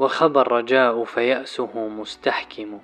وخبى 0.00 0.40
الرجاء 0.40 1.04
فيأسه 1.04 1.88
مستحكم 1.88 2.80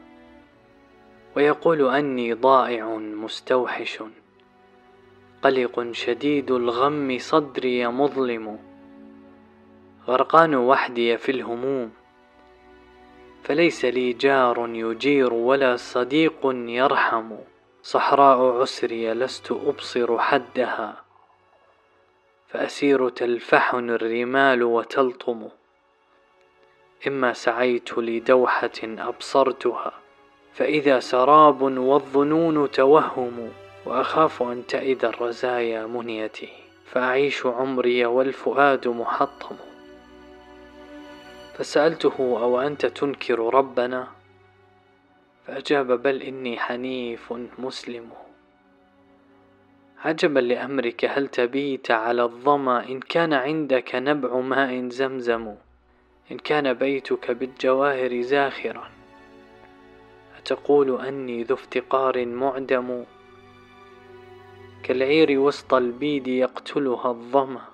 ويقول 1.36 1.94
أني 1.94 2.32
ضائع 2.32 2.86
مستوحش 2.96 4.02
قلق 5.42 5.92
شديد 5.92 6.50
الغم 6.50 7.18
صدري 7.18 7.86
مظلم 7.88 8.58
غرقان 10.08 10.54
وحدي 10.54 11.16
في 11.16 11.32
الهموم 11.32 11.92
فليس 13.42 13.84
لي 13.84 14.12
جار 14.12 14.68
يجير 14.68 15.34
ولا 15.34 15.76
صديق 15.76 16.40
يرحم 16.68 17.36
صحراء 17.82 18.60
عسري 18.60 19.14
لست 19.14 19.52
أبصر 19.52 20.18
حدها 20.18 21.02
فأسير 22.48 23.08
تلفحني 23.08 23.92
الرمال 23.92 24.62
وتلطم 24.62 25.48
إما 27.06 27.32
سعيت 27.32 27.98
لدوحة 27.98 28.78
أبصرتها 28.84 29.92
فإذا 30.52 31.00
سراب 31.00 31.62
والظنون 31.62 32.70
توهم 32.70 33.50
وأخاف 33.86 34.42
أن 34.42 34.66
تئد 34.66 35.04
الرزايا 35.04 35.86
منيتي 35.86 36.48
فأعيش 36.86 37.46
عمري 37.46 38.04
والفؤاد 38.04 38.88
محطم. 38.88 39.56
فسألته 41.58 42.16
أو 42.18 42.60
أنت 42.60 42.86
تنكر 42.86 43.54
ربنا؟ 43.54 44.08
فأجاب 45.46 46.02
بل 46.02 46.22
إني 46.22 46.58
حنيف 46.58 47.32
مسلم. 47.58 48.10
عجبا 50.04 50.40
لأمرك 50.40 51.04
هل 51.04 51.28
تبيت 51.28 51.90
على 51.90 52.22
الظما 52.22 52.88
إن 52.88 53.00
كان 53.00 53.32
عندك 53.32 53.94
نبع 53.94 54.40
ماء 54.40 54.88
زمزم؟ 54.88 55.54
إن 56.32 56.38
كان 56.38 56.72
بيتك 56.72 57.30
بالجواهر 57.30 58.20
زاخرا. 58.20 58.90
أتقول 60.38 61.00
أني 61.00 61.42
ذو 61.42 61.54
افتقار 61.54 62.26
معدم. 62.26 63.04
كالعير 64.82 65.38
وسط 65.40 65.74
البيد 65.74 66.28
يقتلها 66.28 67.10
الظما 67.10 67.64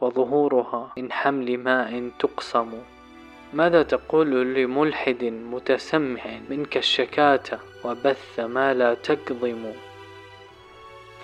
وظهورها 0.00 0.92
من 0.96 1.12
حمل 1.12 1.58
ماء 1.58 2.10
تقسم. 2.18 2.72
ماذا 3.54 3.82
تقول 3.82 4.54
لملحد 4.54 5.24
متسمع 5.24 6.20
منك 6.50 6.76
الشكاة 6.76 7.60
وبث 7.84 8.40
ما 8.40 8.74
لا 8.74 8.94
تكظم؟ 8.94 9.72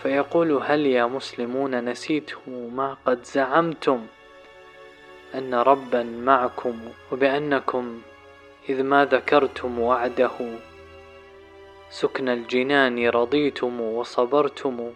فيقول 0.02 0.52
هل 0.52 0.86
يا 0.86 1.06
مسلمون 1.06 1.84
نسيتم 1.84 2.74
ما 2.76 2.96
قد 3.06 3.24
زعمتم؟ 3.24 4.06
أن 5.34 5.54
ربا 5.54 6.02
معكم 6.02 6.80
وبأنكم 7.12 8.00
إذ 8.68 8.82
ما 8.82 9.04
ذكرتم 9.04 9.78
وعده. 9.78 10.30
سكن 11.90 12.28
الجنان 12.28 13.08
رضيتم 13.08 13.80
وصبرتم 13.80 14.92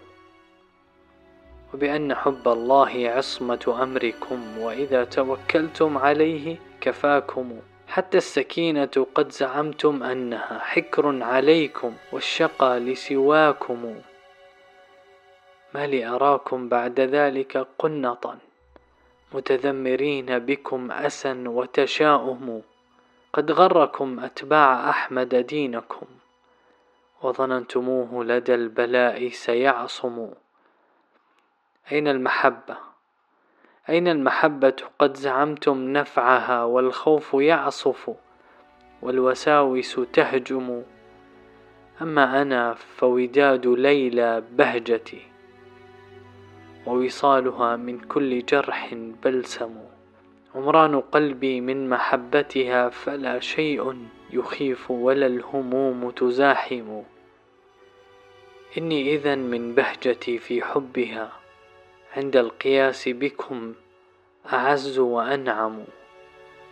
وبأن 1.75 2.15
حب 2.15 2.49
الله 2.49 3.09
عصمة 3.09 3.79
أمركم 3.83 4.59
وإذا 4.59 5.05
توكلتم 5.05 5.99
عليه 5.99 6.57
كفاكم. 6.81 7.61
حتى 7.89 8.19
السكينة 8.19 9.07
قد 9.15 9.33
زعمتم 9.33 10.03
أنها 10.03 10.59
حكر 10.59 11.23
عليكم 11.23 11.95
والشقى 12.13 12.81
لسواكم. 12.81 13.95
ما 15.75 15.87
لي 15.87 16.07
أراكم 16.07 16.69
بعد 16.69 17.01
ذلك 17.01 17.67
قنطا. 17.79 18.39
متذمرين 19.33 20.39
بكم 20.39 20.93
أسا 20.93 21.45
وتشاؤم. 21.47 22.63
قد 23.33 23.53
غركم 23.53 24.21
أتباع 24.21 24.91
أحمد 24.91 25.35
دينكم. 25.35 26.07
وظننتموه 27.23 28.25
لدى 28.25 28.55
البلاء 28.55 29.29
سيعصم. 29.29 30.31
أين 31.93 32.09
المحبة؟ 32.09 32.77
أين 33.89 34.09
المحبة 34.09 34.77
قد 34.99 35.17
زعمتم 35.17 35.93
نفعها 35.93 36.65
والخوف 36.65 37.35
يعصف 37.35 38.11
والوساوس 39.03 40.01
تهجم؟ 40.13 40.83
أما 42.03 42.43
أنا 42.43 42.75
فوداد 42.75 43.67
ليلى 43.67 44.43
بهجتي. 44.51 45.36
ووصالها 46.87 47.77
من 47.77 47.99
كل 47.99 48.47
جرح 48.47 48.95
بلسم. 49.25 49.75
عمران 50.55 51.01
قلبي 51.01 51.61
من 51.61 51.89
محبتها 51.89 52.89
فلا 52.89 53.41
شيء 53.41 54.07
يخيف 54.33 54.91
ولا 54.91 55.27
الهموم 55.27 56.11
تزاحم. 56.11 57.03
إني 58.79 59.15
إذا 59.15 59.35
من 59.35 59.75
بهجتي 59.75 60.39
في 60.39 60.63
حبها. 60.63 61.33
عند 62.17 62.37
القياس 62.37 63.09
بكم 63.09 63.75
أعز 64.53 64.99
وأنعم. 64.99 65.85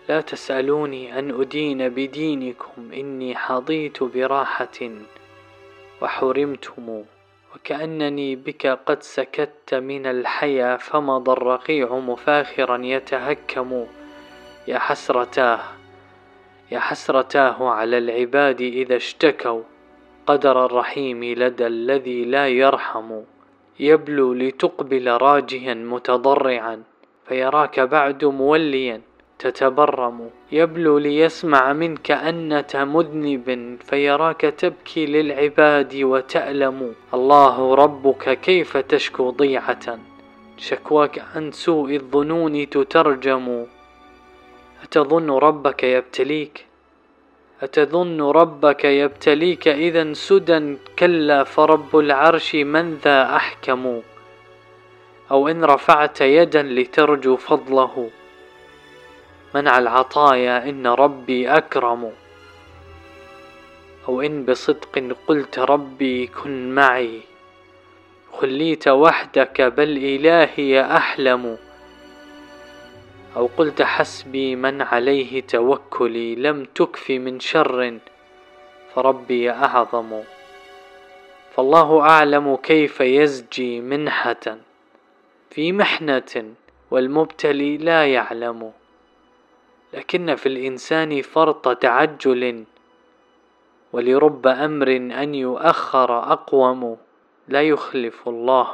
لا 0.08 0.20
تسألوني 0.20 1.18
أن 1.18 1.40
أدين 1.40 1.88
بدينكم. 1.88 2.92
إني 2.92 3.36
حظيت 3.36 4.02
براحة 4.02 4.80
وحرمتم. 6.02 7.04
وكأنني 7.54 8.36
بك 8.36 8.66
قد 8.66 9.02
سكت 9.02 9.74
من 9.74 10.06
الحيا 10.06 10.76
فمضى 10.76 11.32
الرقيع 11.32 11.98
مفاخرا 11.98 12.78
يتهكم. 12.84 13.86
يا 14.68 14.78
حسرتاه 14.78 15.60
يا 16.72 16.78
حسرتاه 16.78 17.68
على 17.68 17.98
العباد 17.98 18.60
إذا 18.60 18.96
اشتكوا. 18.96 19.62
قدر 20.26 20.66
الرحيم 20.66 21.24
لدى 21.24 21.66
الذي 21.66 22.24
لا 22.24 22.48
يرحم. 22.48 23.20
يبلو 23.80 24.34
لتقبل 24.34 25.08
راجيا 25.08 25.74
متضرعا 25.74 26.82
فيراك 27.28 27.80
بعد 27.80 28.24
موليا. 28.24 29.00
تتبرم. 29.38 30.30
يبلو 30.52 30.98
ليسمع 30.98 31.72
منك 31.72 32.10
أنة 32.10 32.72
مذنب 32.74 33.78
فيراك 33.84 34.40
تبكي 34.40 35.06
للعباد 35.06 35.96
وتألم. 35.96 36.94
الله 37.14 37.74
ربك 37.74 38.40
كيف 38.40 38.76
تشكو 38.76 39.30
ضيعة؟ 39.30 39.98
شكواك 40.56 41.24
عن 41.34 41.52
سوء 41.52 41.94
الظنون 41.96 42.70
تترجم. 42.70 43.66
أتظن 44.82 45.30
ربك 45.30 45.84
يبتليك؟ 45.84 46.66
أتظن 47.62 48.22
ربك 48.22 48.84
يبتليك 48.84 49.68
إذا 49.68 50.12
سدى 50.12 50.76
كلا 50.98 51.44
فرب 51.44 51.96
العرش 51.96 52.54
من 52.54 52.94
ذا 52.94 53.36
أحكم. 53.36 54.00
أو 55.30 55.48
إن 55.48 55.64
رفعت 55.64 56.20
يدا 56.20 56.62
لترجو 56.62 57.36
فضله. 57.36 58.10
منع 59.54 59.78
العطايا 59.78 60.68
إن 60.68 60.86
ربي 60.86 61.48
أكرم. 61.48 62.12
أو 64.08 64.20
إن 64.20 64.44
بصدق 64.44 65.16
قلت 65.26 65.58
ربي 65.58 66.26
كن 66.26 66.74
معي. 66.74 67.20
خليت 68.32 68.88
وحدك 68.88 69.60
بل 69.60 69.96
إلهي 69.96 70.80
أحلم. 70.80 71.58
أو 73.36 73.48
قلت 73.56 73.82
حسبي 73.82 74.56
من 74.56 74.82
عليه 74.82 75.42
توكلي 75.42 76.34
لم 76.34 76.64
تكف 76.64 77.10
من 77.10 77.40
شر 77.40 77.98
فربي 78.94 79.50
أعظم. 79.50 80.20
فالله 81.56 82.00
أعلم 82.00 82.56
كيف 82.56 83.00
يزجي 83.00 83.80
منحة 83.80 84.58
في 85.50 85.72
محنة 85.72 86.54
والمبتلي 86.90 87.76
لا 87.76 88.06
يعلم. 88.06 88.72
لكن 89.94 90.34
في 90.34 90.46
الإنسان 90.46 91.22
فرط 91.22 91.76
تعجل 91.76 92.64
ولرب 93.92 94.46
أمر 94.46 94.88
أن 94.96 95.34
يؤخر 95.34 96.32
أقوم 96.32 96.96
لا 97.48 97.62
يخلف 97.62 98.28
الله. 98.28 98.68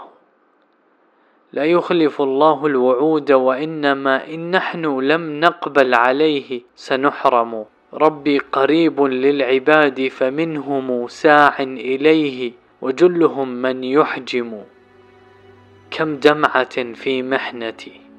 لا 1.53 1.65
يخلف 1.65 2.23
الله 2.23 2.67
الوعود 2.67 3.33
وإنما 3.33 4.35
إن 4.35 4.51
نحن 4.51 5.01
لم 5.01 5.41
نقبل 5.41 5.95
عليه 5.95 6.61
سنحرم. 6.77 7.65
ربي 7.95 8.39
قريب 8.39 9.01
للعباد 9.01 10.09
فمنهم 10.09 11.09
ساع 11.09 11.57
إليه 11.61 12.53
وجلهم 12.83 13.49
من 13.49 13.85
يحجم. 13.85 14.63
كم 15.91 16.17
دمعة 16.17 16.93
في 16.95 17.23
محنتي 17.23 18.10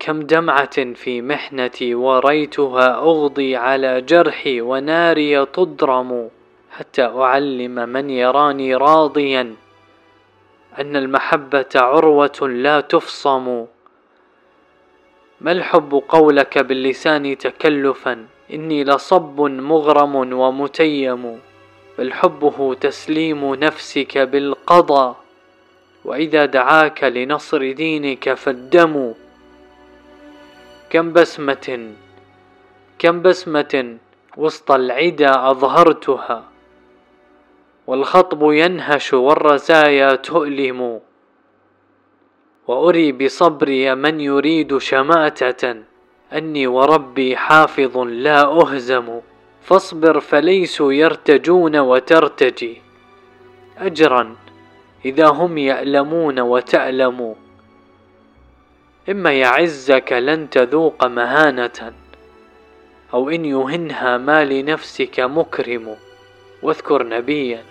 كم 0.00 0.20
دمعة 0.20 0.94
في 0.94 1.22
محنتي 1.22 1.94
وريتها 1.94 2.94
أغضي 2.94 3.56
على 3.56 4.00
جرحي 4.00 4.60
وناري 4.60 5.46
تضرم 5.46 6.28
حتى 6.70 7.04
أعلم 7.04 7.74
من 7.74 8.10
يراني 8.10 8.74
راضيا 8.74 9.54
أن 10.78 10.96
المحبة 10.96 11.66
عروة 11.74 12.48
لا 12.48 12.80
تفصم. 12.80 13.66
ما 15.40 15.52
الحب 15.52 16.02
قولك 16.08 16.58
باللسان 16.58 17.38
تكلفا؟ 17.38 18.26
إني 18.52 18.84
لصب 18.84 19.40
مغرم 19.40 20.14
ومتيم. 20.32 21.38
بل 21.98 22.12
حبه 22.12 22.74
تسليم 22.74 23.54
نفسك 23.54 24.18
بالقضى 24.18 25.14
وإذا 26.04 26.44
دعاك 26.44 27.04
لنصر 27.04 27.72
دينك 27.72 28.34
فالدم. 28.34 29.12
كم 30.90 31.12
بسمة 31.12 31.94
كم 32.98 33.22
بسمة 33.22 33.96
وسط 34.36 34.70
العدا 34.70 35.50
أظهرتها 35.50 36.44
والخطب 37.86 38.52
ينهش 38.52 39.12
والرزايا 39.14 40.14
تؤلم 40.14 41.00
وأري 42.68 43.12
بصبري 43.12 43.94
من 43.94 44.20
يريد 44.20 44.78
شماتة 44.78 45.82
أني 46.32 46.66
وربي 46.66 47.36
حافظ 47.36 47.98
لا 47.98 48.42
أهزم 48.42 49.20
فاصبر 49.62 50.20
فليسوا 50.20 50.92
يرتجون 50.92 51.76
وترتجي 51.78 52.82
أجرا 53.78 54.36
إذا 55.04 55.28
هم 55.28 55.58
يألمون 55.58 56.40
وتألم. 56.40 57.34
إما 59.08 59.32
يعزك 59.32 60.12
لن 60.12 60.50
تذوق 60.50 61.06
مهانة 61.06 61.92
أو 63.14 63.30
إن 63.30 63.44
يهنها 63.44 64.18
ما 64.18 64.44
لنفسك 64.44 65.20
مكرم. 65.20 65.96
واذكر 66.62 67.02
نبيا 67.02 67.62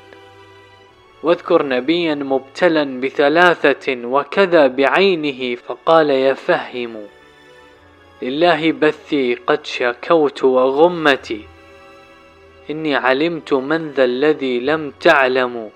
واذكر 1.24 1.66
نبيا 1.66 2.16
مبتلا 2.16 3.00
بثلاثة 3.02 4.06
وكذا 4.06 4.68
بعينه 4.68 5.56
فقال 5.56 6.10
يفهم 6.10 6.98
لله 8.22 8.72
بثي 8.72 9.36
قد 9.36 9.66
شكوت 9.66 10.44
وغمتي. 10.44 11.46
إني 12.70 12.96
علمت 12.96 13.54
من 13.54 13.92
ذا 13.92 14.04
الذي 14.04 14.60
لم 14.60 14.94
تعلموا 15.00 15.70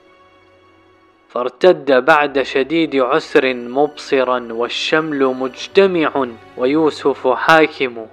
فارتد 1.33 2.05
بعد 2.05 2.41
شديد 2.41 2.95
عسر 2.95 3.53
مبصرا 3.53 4.47
والشمل 4.51 5.25
مجتمع 5.25 6.27
ويوسف 6.57 7.27
حاكم. 7.27 8.05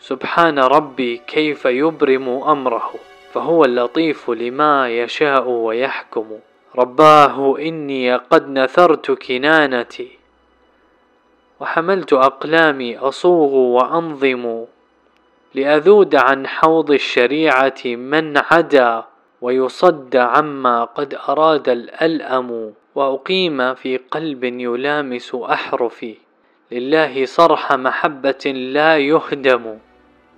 سبحان 0.00 0.58
ربي 0.58 1.16
كيف 1.26 1.64
يبرم 1.64 2.28
أمره 2.28 2.94
فهو 3.32 3.64
اللطيف 3.64 4.30
لما 4.30 4.88
يشاء 4.88 5.48
ويحكم. 5.48 6.26
رباه 6.76 7.58
إني 7.58 8.14
قد 8.16 8.48
نثرت 8.48 9.10
كنانتي 9.10 10.18
وحملت 11.60 12.12
أقلامي 12.12 12.98
أصوغ 12.98 13.54
وأنظم 13.54 14.64
لأذود 15.54 16.14
عن 16.14 16.46
حوض 16.46 16.90
الشريعة 16.90 17.82
من 17.84 18.36
عدا. 18.36 19.11
ويصد 19.42 20.16
عما 20.16 20.84
قد 20.84 21.14
أراد 21.28 21.68
الألأم 21.68 22.72
وأقيم 22.94 23.74
في 23.74 23.96
قلب 23.96 24.44
يلامس 24.44 25.34
أحرفي. 25.34 26.16
لله 26.72 27.24
صرح 27.24 27.72
محبة 27.72 28.44
لا 28.46 28.98
يهدم. 28.98 29.78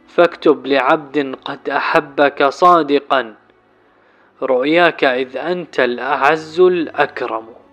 فاكتب 0.09 0.67
لعبد 0.67 1.37
قد 1.45 1.69
أحبك 1.69 2.45
صادقا. 2.45 3.35
رؤياك 4.43 5.05
إذ 5.05 5.37
أنت 5.37 5.81
الأعز 5.81 6.61
الأكرم. 6.61 7.64